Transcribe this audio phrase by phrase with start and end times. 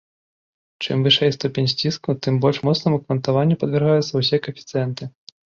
[0.85, 5.03] Чым вышэй ступень сціску, тым больш моцнаму квантаванню падвяргаюцца ўсе каэфіцыенты.